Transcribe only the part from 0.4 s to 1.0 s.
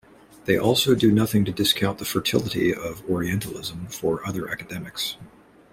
They also